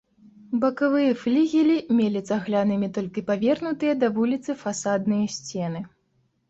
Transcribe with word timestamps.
Бакавыя 0.61 1.11
флігелі 1.23 1.75
мелі 1.99 2.21
цаглянымі 2.31 2.91
толькі 2.99 3.25
павернутыя 3.31 3.93
да 4.05 4.11
вуліцы 4.19 4.61
фасадныя 4.65 5.25
сцены. 5.39 5.79